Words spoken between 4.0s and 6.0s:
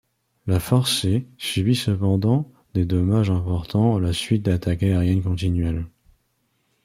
suite d'attaques aériennes continuelles.